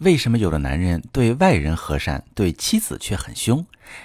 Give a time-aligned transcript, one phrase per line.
[0.00, 3.62] 为什么有的男人对外人和善，对妻子却很凶？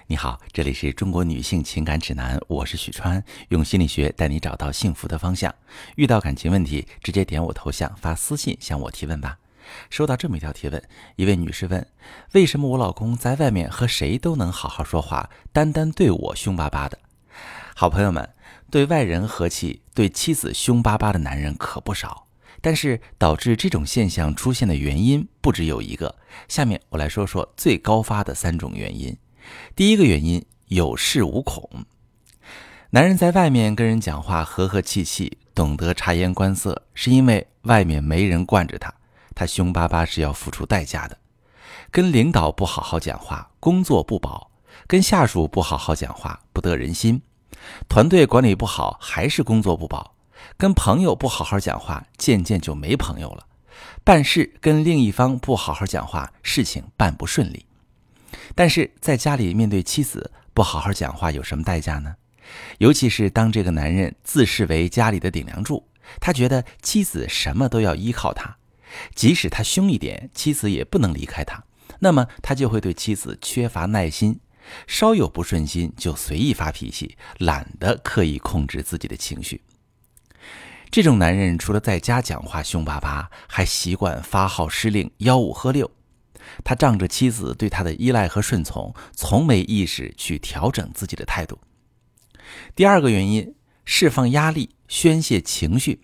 [0.07, 5.55] 你好，这里是中国女性情感指南，我是许川，用心理学带你找到幸福的方向。
[5.95, 9.37] 遇到感情问题，直接点我头像发私信向我提问吧。
[9.89, 10.83] 收到这么一条提问，
[11.15, 11.87] 一位女士问：
[12.33, 16.99] 为什么我老公在外面和谁都能好好说话，单单对我凶巴巴的？
[17.73, 18.29] 好朋友们，
[18.69, 22.27] 对外人和气，对妻子凶巴巴的男人可不少。
[22.65, 26.15] 但是导致这种现象出现的原因不只有一个，
[26.47, 29.15] 下面我来说说最高发的三种原因。
[29.75, 31.69] 第一个原因有恃无恐，
[32.89, 38.91] 男人在外面跟人讲话和和气气，懂得察言观色，是因为外面没人惯着他，
[39.35, 41.15] 他凶巴巴是要付出代价的。
[41.91, 44.49] 跟领导不好好讲话，工作不保；
[44.87, 47.19] 跟下属不好好讲话，不得人心；
[47.87, 50.14] 团队管理不好，还是工作不保。
[50.57, 53.45] 跟朋友不好好讲话，渐渐就没朋友了；
[54.03, 57.65] 办事跟另一方不好好讲话，事情办不顺利。
[58.53, 62.15] 但是在家里面对妻子不好好讲话有什么代价呢？
[62.77, 65.87] 尤其是当这个男人自视为家里的顶梁柱，
[66.19, 68.57] 他觉得妻子什么都要依靠他，
[69.15, 71.63] 即使他凶一点，妻子也不能离开他，
[71.99, 74.39] 那么他就会对妻子缺乏耐心，
[74.85, 79.61] 稍有不顺心就随意发脾气，懒得刻意控制自己的情绪。
[80.91, 85.89] 这种男人除了在家讲话凶巴巴，还习惯发号施令、吆五喝六。
[86.63, 91.59] 他仗着妻子对他的依赖和顺从，从没意识去调整自己的态度。
[92.75, 96.01] 第二个原因，释放压力、宣泄情绪。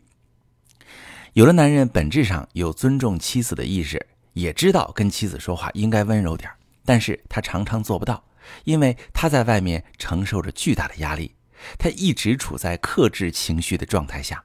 [1.34, 6.50] 有的男人本质上有尊重妻子的意识，也知道跟妻子说话应该温柔点
[6.84, 8.22] 但是他常常做不到，
[8.66, 11.34] 因为他在外面承受着巨大的压力，
[11.78, 14.44] 他一直处在克制情绪的状态下。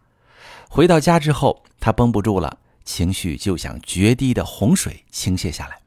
[0.68, 5.80] 回到家之后，他绷不住了，情绪就像决堤的洪水倾泻下来。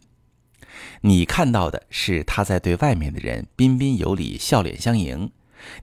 [1.01, 5.31] 你看到的是他在对外面的人彬彬有礼、笑脸相迎，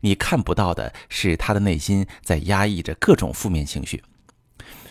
[0.00, 4.02] 你看不到的是他的内心在压抑着各种负面情绪。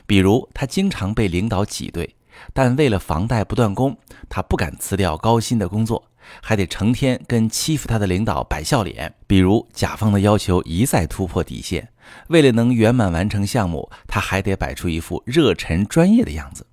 [0.06, 2.16] 比如，他经常被领导挤兑，
[2.53, 3.97] 但为了房贷不断供，
[4.29, 6.12] 他不敢辞掉高薪的工作。
[6.41, 11.90] 还得成天跟欺负他的领导摆笑脸，比如甲方的要求一再突破底线，
[12.28, 16.68] 为了能圆满完成项目，他还得摆出一副热忱专业的样子。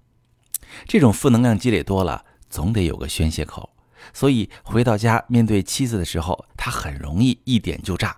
[0.86, 3.70] 这种负能量积累多了，总得有个宣泄口，
[4.12, 8.16] 所以回到家面对妻子的时候，他很容易一点就炸，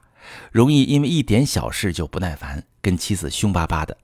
[0.52, 3.96] 容易因为一点小事就不耐烦，跟妻子凶巴巴的。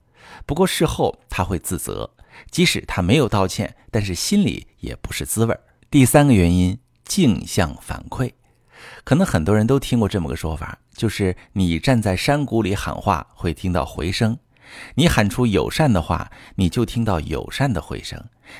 [0.45, 2.11] 不过事后他会自责，
[2.49, 5.57] 即使他没有道歉，但是心里也不是滋味
[5.89, 6.77] 第三个原因。
[7.11, 8.31] 镜像反馈，
[9.03, 14.37] 可能很多人都听过这么个说法，就是你站在山谷里喊话，会听到回声；
[14.95, 18.17] 你喊出友善的话，你就听到友善的回声；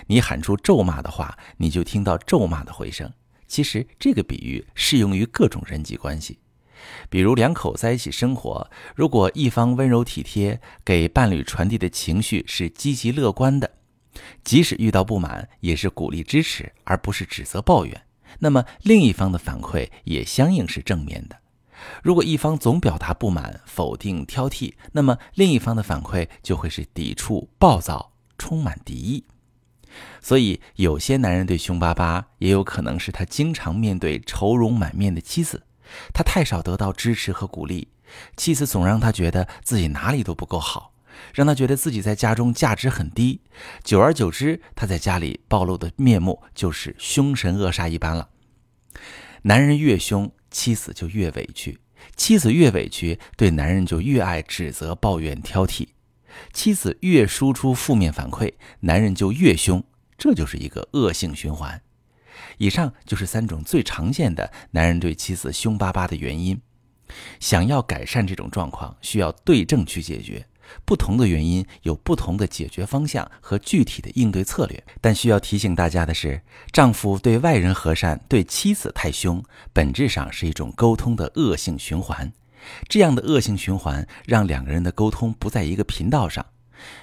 [0.08, 3.10] 你喊出咒骂的话，你就听到咒骂的回声。
[3.48, 6.38] 其实这个比喻适用于各种人际关系，
[7.10, 13.72] 比如两口在一起生活，如果一方温柔体贴，给伴侣传递的情绪是积极乐观的，
[14.44, 18.02] 即使遇到不满，也是鼓励支持，而不是指责抱怨。
[18.40, 21.38] 那么另一方的反馈也相应是正面的。
[22.04, 29.26] 如果一方总表达不满、否定、挑剔，那么另一方的反馈就会是抵触、暴躁、充满敌意。
[30.22, 35.64] 所以，有些男人对凶巴巴，也有可能是他经常面对愁容满面的妻子，
[36.14, 37.90] 他太少得到支持和鼓励，
[38.38, 40.91] 妻子总让他觉得自己哪里都不够好，
[41.34, 43.42] 让他觉得自己在家中价值很低。
[43.84, 48.30] 久而久之，他在家里暴露的面目就是凶神恶煞一般了。
[49.44, 51.78] 男人越凶，妻子就越委屈；
[52.16, 55.88] 妻子越委屈，对男人就越爱指责、抱怨、挑剔。
[56.54, 59.84] 妻子越输出负面反馈，男人就越凶，
[60.18, 61.82] 这就是一个恶性循环。
[62.58, 66.62] 以上就是三种最常见的男人对妻子凶巴巴的原因。
[67.40, 70.46] 想要改善这种状况，需要对症去解决。
[70.86, 79.44] 不同的原因有不同的解决方向和具体的应对策略，但需要提醒大家的是，丈夫对外人和善，对妻子太凶，
[79.74, 82.32] 本质上是一种沟通的恶性循环。
[82.88, 86.46] 这样的恶性循环让两个人的沟通不在一个频道上，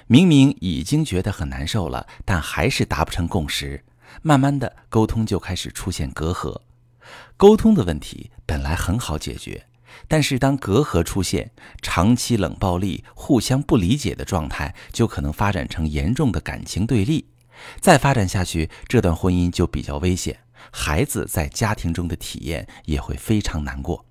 [0.07, 3.83] 明明已经觉得很难受了，但还是达不成共识，
[4.21, 6.61] 慢慢的沟通就开始出现隔阂。
[7.35, 9.65] 沟通的问题本来很好解决。
[10.07, 11.51] 但是，当隔阂出现，
[11.81, 17.27] 长期冷暴力、互相不理解的状态，就可能发展成严重的感情对立。
[17.79, 20.39] 再发展下去，这段婚姻就比较危险，
[20.71, 24.05] 孩子在家庭中的体验也会非常难过。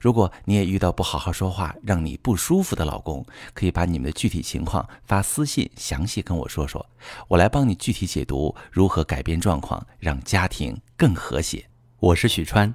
[0.00, 6.84] 如果你也遇到不好好说话让你不舒服的老公，可以把你们的具体情况发私信详细跟我说说，
[7.28, 11.68] 我来帮你具体解读如何改变状况，让家庭更和谐。
[12.00, 12.74] 我是许川，